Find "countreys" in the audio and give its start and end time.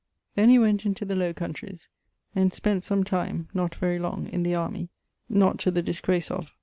1.31-1.87